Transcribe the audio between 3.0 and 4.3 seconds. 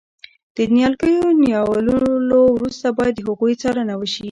د هغوی څارنه وشي.